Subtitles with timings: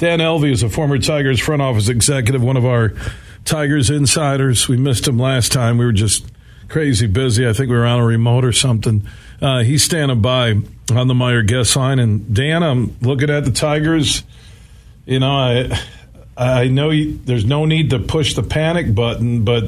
[0.00, 2.94] Dan Elvey is a former Tigers front office executive, one of our
[3.44, 4.66] Tigers insiders.
[4.66, 5.76] We missed him last time.
[5.76, 6.26] We were just
[6.68, 7.46] crazy busy.
[7.46, 9.06] I think we were on a remote or something.
[9.42, 10.52] Uh, he's standing by
[10.90, 11.98] on the Meijer guest line.
[11.98, 14.22] And Dan, I'm looking at the Tigers.
[15.04, 15.78] You know, I
[16.34, 19.64] I know you, there's no need to push the panic button, but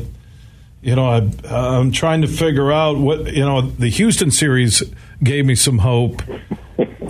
[0.81, 3.61] you know, I, I'm trying to figure out what you know.
[3.61, 4.83] The Houston series
[5.23, 6.23] gave me some hope.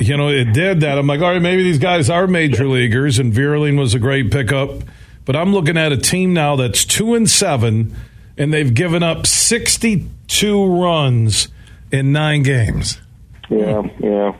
[0.08, 0.98] You know, it did that.
[0.98, 4.30] I'm like, all right, maybe these guys are major leaguers, and Vierling was a great
[4.30, 4.82] pickup.
[5.24, 7.94] But I'm looking at a team now that's two and seven,
[8.36, 11.48] and they've given up 62 runs
[11.90, 13.00] in nine games.
[13.48, 14.36] Yeah, yeah,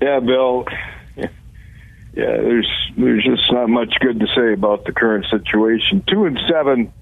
[0.00, 0.66] yeah, Bill.
[1.16, 1.28] Yeah,
[2.38, 6.02] there's there's just not much good to say about the current situation.
[6.08, 6.92] Two and seven.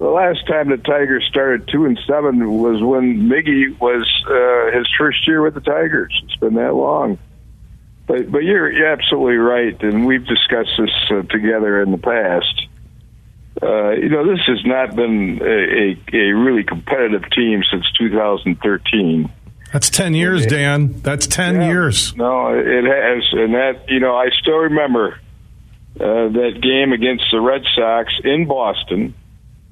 [0.00, 4.88] The last time the Tigers started two and seven was when Miggy was uh, his
[4.98, 6.18] first year with the Tigers.
[6.24, 7.18] It's been that long.
[8.06, 12.66] But but you're, you're absolutely right, and we've discussed this uh, together in the past.
[13.62, 19.30] Uh, you know, this has not been a, a, a really competitive team since 2013.
[19.70, 20.98] That's 10 years, Dan.
[21.02, 21.66] That's 10 Yeah.
[21.68, 22.16] years.
[22.16, 25.20] No, it has, and that you know, I still remember
[26.00, 29.14] uh, that game against the Red Sox in Boston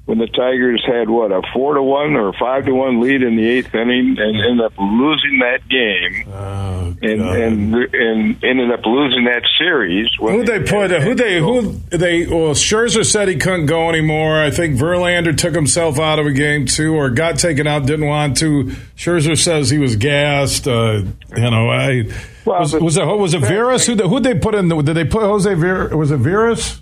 [0.09, 3.35] when the Tigers had what a four to one or five to one lead in
[3.35, 8.83] the eighth inning and ended up losing that game Oh, and and and ended up
[8.87, 10.09] losing that series.
[10.19, 10.89] Who they put?
[10.89, 11.37] Who they?
[11.39, 12.25] Who they?
[12.25, 14.41] Well, Scherzer said he couldn't go anymore.
[14.41, 18.07] I think Verlander took himself out of a game too, or got taken out, didn't
[18.07, 18.63] want to.
[18.97, 20.67] Scherzer says he was gassed.
[20.67, 21.03] Uh,
[21.37, 22.05] you know, I
[22.45, 23.85] Well, was, was it was it Veras?
[23.85, 24.69] Who who they put in?
[24.69, 25.95] The, did they put Jose Ver?
[25.95, 26.81] Was it Veras?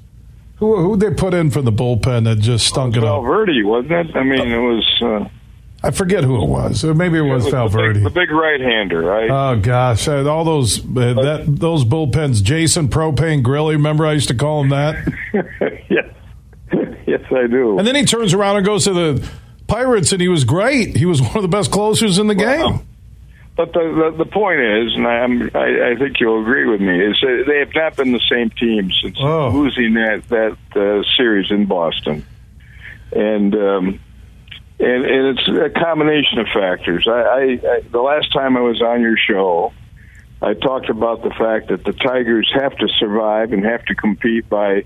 [0.57, 3.21] Who who they put in for the bullpen that just stunk it up?
[3.23, 4.15] Valverde, wasn't it?
[4.15, 5.01] I mean, it was.
[5.01, 5.29] Uh,
[5.83, 6.83] I forget who it was.
[6.83, 7.99] Maybe it was the big- Valverde.
[7.99, 9.29] the big right-hander, right?
[9.29, 10.83] Oh gosh, uh, all those uh,
[11.13, 12.41] that those bullpens.
[12.41, 13.73] Jason Propane Grilli.
[13.73, 14.95] Remember, I used to call him that.
[15.89, 16.05] yes,
[17.05, 17.77] yes, I do.
[17.77, 19.29] And then he turns around and goes to the
[19.67, 20.97] Pirates, and he was great.
[20.97, 22.79] He was one of the best closers in the game.
[23.57, 26.79] But the, the the point is, and I, I'm, I, I think you'll agree with
[26.79, 29.49] me, is that they have not been the same team since Oh.
[29.49, 32.23] losing that that uh, series in Boston,
[33.11, 33.99] and um,
[34.79, 37.07] and and it's a combination of factors.
[37.07, 39.73] I, I, I the last time I was on your show,
[40.39, 44.47] I talked about the fact that the Tigers have to survive and have to compete
[44.49, 44.83] by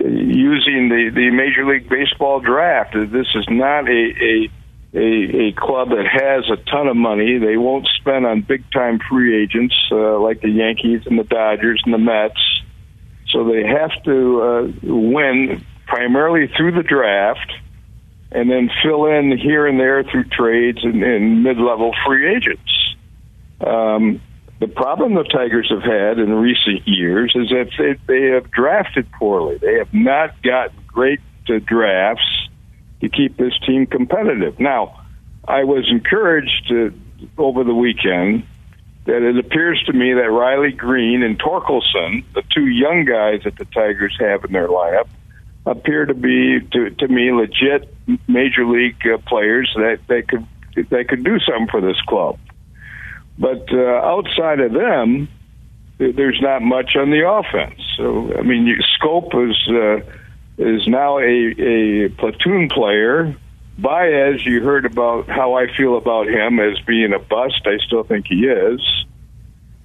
[0.00, 2.92] using the the Major League Baseball draft.
[2.92, 4.50] This is not a a
[4.94, 7.38] a, a club that has a ton of money.
[7.38, 11.80] They won't spend on big time free agents uh, like the Yankees and the Dodgers
[11.84, 12.40] and the Mets.
[13.30, 17.52] So they have to uh, win primarily through the draft
[18.30, 22.96] and then fill in here and there through trades and, and mid level free agents.
[23.60, 24.20] Um,
[24.60, 29.10] the problem the Tigers have had in recent years is that they, they have drafted
[29.12, 29.58] poorly.
[29.58, 32.48] They have not gotten great uh, drafts
[33.02, 34.58] to keep this team competitive.
[34.58, 35.00] Now,
[35.46, 36.90] I was encouraged uh,
[37.36, 38.44] over the weekend
[39.04, 43.56] that it appears to me that Riley Greene and Torkelson, the two young guys that
[43.58, 45.08] the Tigers have in their lineup,
[45.66, 47.92] appear to be to, to me legit
[48.28, 50.46] major league uh, players that they could
[50.90, 52.38] they could do something for this club.
[53.38, 55.28] But uh, outside of them,
[55.98, 57.80] there's not much on the offense.
[57.96, 60.21] So I mean, you, Schoop is uh,
[60.58, 63.36] is now a, a platoon player.
[63.78, 67.62] Baez, you heard about how I feel about him as being a bust.
[67.66, 68.80] I still think he is.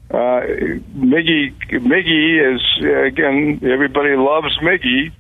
[0.10, 0.42] Uh,
[0.96, 2.62] Miggy, Miggy is
[3.08, 3.60] again.
[3.64, 5.12] Everybody loves Miggy,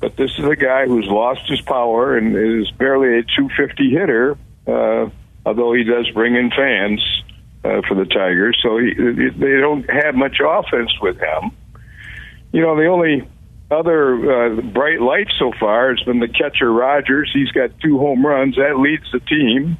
[0.00, 4.38] but this is a guy who's lost his power and is barely a 250 hitter.
[4.66, 5.10] Uh,
[5.44, 7.02] although he does bring in fans
[7.64, 11.50] uh, for the Tigers, so he, they don't have much offense with him.
[12.52, 13.28] You know, the only
[13.70, 17.30] other uh, bright light so far has been the catcher Rogers.
[17.32, 18.56] He's got two home runs.
[18.56, 19.78] That leads the team.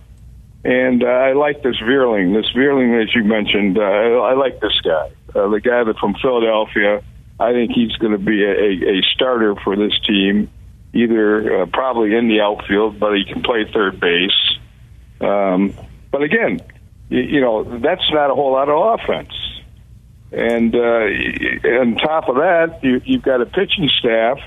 [0.63, 2.35] And uh, I like this Vierling.
[2.35, 5.11] This Vierling, as you mentioned, uh, I like this guy.
[5.35, 7.03] Uh, the guy that from Philadelphia.
[7.39, 10.51] I think he's going to be a, a, a starter for this team,
[10.93, 14.59] either uh, probably in the outfield, but he can play third base.
[15.23, 15.73] Um,
[16.11, 16.61] but again,
[17.09, 19.33] you, you know, that's not a whole lot of offense.
[20.33, 24.39] And uh, on top of that, you, you've got a pitching staff.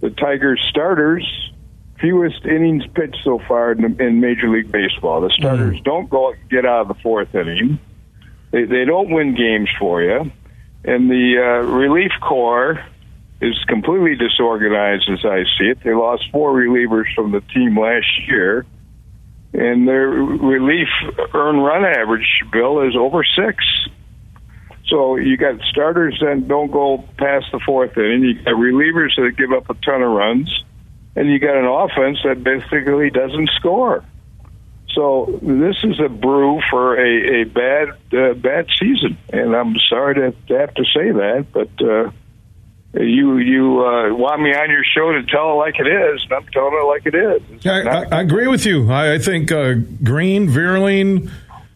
[0.00, 1.24] The Tigers starters,
[2.00, 5.20] fewest innings pitched so far in, in Major League Baseball.
[5.20, 7.78] The starters don't go get out of the fourth inning.
[8.50, 10.32] They, they don't win games for you.
[10.84, 12.84] And the uh, relief corps
[13.40, 15.78] is completely disorganized as I see it.
[15.84, 18.66] They lost four relievers from the team last year.
[19.52, 20.88] And their relief
[21.34, 23.64] earned run average, Bill, is over six.
[24.92, 28.24] So you got starters that don't go past the fourth inning.
[28.24, 30.64] You got relievers that give up a ton of runs,
[31.16, 34.04] and you got an offense that basically doesn't score.
[34.94, 40.14] So this is a brew for a, a bad uh, bad season, and I'm sorry
[40.16, 42.10] to, have to say that, but uh,
[43.02, 46.32] you you uh, want me on your show to tell it like it is, and
[46.34, 47.66] I'm telling it like it is.
[47.66, 48.90] I, I, I, agree with you.
[48.92, 51.30] I, I think uh, Greene, Vierling,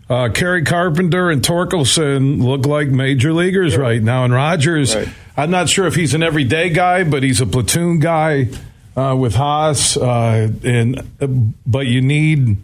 [0.09, 4.25] uh, Kerry Carpenter, and Torkelson look like major leaguers right now.
[4.25, 5.09] And Rogers, right.
[5.37, 8.49] I'm not sure if he's an everyday guy, but he's a platoon guy
[8.97, 9.97] uh, with Haase.
[10.01, 11.27] Uh, and uh,
[11.67, 12.57] but you need.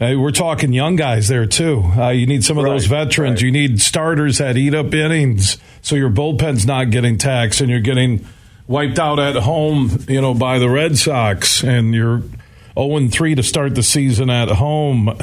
[0.00, 1.84] we're talking young guys there too.
[2.14, 2.72] you need some of right.
[2.72, 3.42] those veterans.
[3.42, 3.46] Right.
[3.46, 7.80] You need starters that eat up innings so your bullpen's not getting taxed and you're
[7.80, 8.26] getting
[8.66, 12.22] wiped out at home, you know, by the Red Sox and you're
[12.76, 15.16] 0 3 to start the season at home.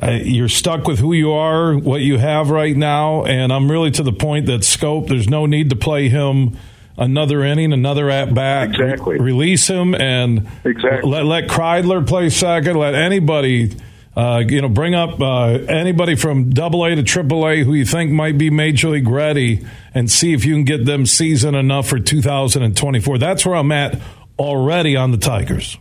[0.00, 3.90] Uh, you're stuck with who you are, what you have right now, and I'm really
[3.92, 6.56] to the point that Schoop, There's no need to play him
[6.96, 8.70] another inning, another at bat.
[8.70, 9.18] Exactly.
[9.18, 11.10] release him and exactly.
[11.10, 12.76] let let Kreidler play second.
[12.76, 13.74] Let anybody
[14.18, 17.84] uh, you know, bring up uh, anybody from Double A to Triple A who you
[17.84, 19.64] think might be major league ready,
[19.94, 23.18] and see if you can get them season enough for 2024.
[23.18, 24.00] That's where I'm at
[24.36, 25.78] already on the Tigers.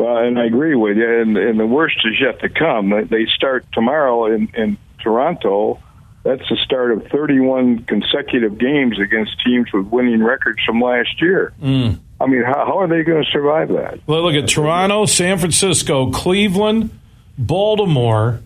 [0.00, 1.20] Well, and I agree with you.
[1.20, 2.88] And, and the worst is yet to come.
[3.10, 5.78] They start tomorrow in, in Toronto.
[6.22, 11.52] That's the start of 31 consecutive games against teams with winning records from last year.
[11.60, 11.98] Mm.
[12.18, 14.00] I mean, how, how are they going to survive that?
[14.06, 16.98] Well, look at Toronto, San Francisco, Cleveland,
[17.36, 18.40] Baltimore,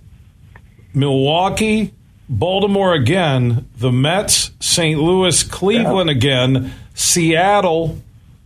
[0.93, 1.95] Milwaukee,
[2.29, 4.99] Baltimore again, the Mets, St.
[4.99, 6.17] Louis, Cleveland yeah.
[6.17, 8.01] again, Seattle,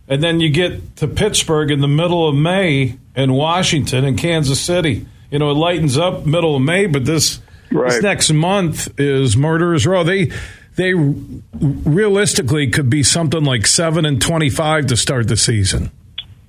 [0.09, 4.59] and then you get to Pittsburgh in the middle of May and Washington and Kansas
[4.59, 5.05] City.
[5.29, 7.39] You know, it lightens up middle of May, but this
[7.71, 7.91] right.
[7.91, 10.03] this next month is murderers row.
[10.03, 10.31] They
[10.75, 15.91] they realistically could be something like seven and twenty five to start the season.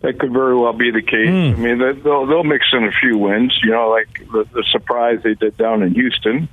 [0.00, 1.28] That could very well be the case.
[1.28, 1.52] Mm.
[1.52, 3.58] I mean, they'll they'll mix in a few wins.
[3.62, 6.48] You know, like the, the surprise they did down in Houston,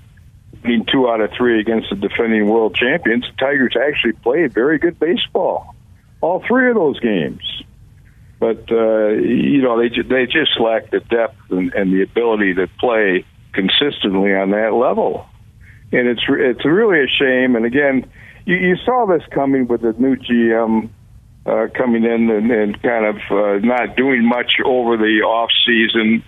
[0.62, 3.24] being two out of three against the defending world champions.
[3.24, 5.76] The Tigers actually played very good baseball,
[6.22, 7.42] all three of those games.
[8.40, 12.68] But uh, you know, they they just lack the depth and, and the ability to
[12.80, 15.25] play consistently on that level,
[15.92, 17.56] and it's it's really a shame.
[17.56, 18.08] And again,
[18.46, 20.90] you, you saw this coming with the new GM
[21.48, 26.24] uh, coming in and, and kind of uh, not doing much over the off season,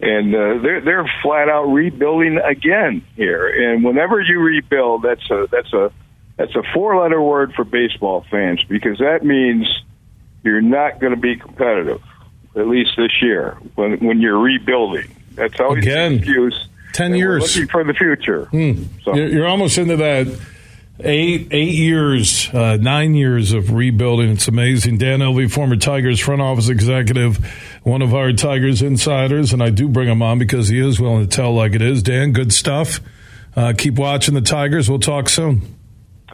[0.00, 3.48] and uh, they're they're flat out rebuilding again here.
[3.48, 5.92] And whenever you rebuild, that's a that's a
[6.40, 9.68] that's a four letter word for baseball fans because that means
[10.42, 12.00] you're not going to be competitive,
[12.56, 15.14] at least this year when when you're rebuilding.
[15.32, 16.68] That's always again, an excuse.
[16.94, 18.46] Ten years looking for the future.
[18.46, 18.84] Hmm.
[19.04, 19.14] So.
[19.14, 20.28] You're almost into that
[21.00, 24.30] eight eight years, uh, nine years of rebuilding.
[24.30, 24.96] It's amazing.
[24.96, 27.36] Dan Elvey, former Tigers front office executive,
[27.82, 31.28] one of our Tigers insiders, and I do bring him on because he is willing
[31.28, 32.02] to tell like it is.
[32.02, 32.98] Dan, good stuff.
[33.54, 34.88] Uh, keep watching the Tigers.
[34.88, 35.76] We'll talk soon.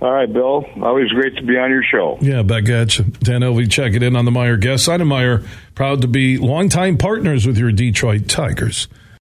[0.02, 0.64] All right, Bill.
[0.82, 2.18] Always great to be on your show.
[2.20, 3.04] Yeah, back at you.
[3.04, 4.86] Dan Elvey, check it in on the Meijer guest.
[4.86, 8.88] Meijer, proud to be longtime partners with your Detroit Tigers.